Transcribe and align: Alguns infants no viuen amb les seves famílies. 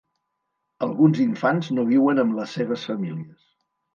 Alguns 0.85 1.19
infants 1.25 1.69
no 1.79 1.85
viuen 1.91 2.23
amb 2.23 2.35
les 2.39 2.57
seves 2.61 2.89
famílies. 2.93 3.45